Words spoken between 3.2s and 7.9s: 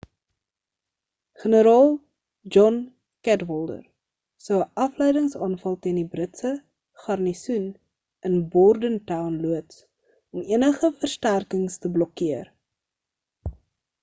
cadwalder sou 'n afleidings-aanval teen die britse garnisoen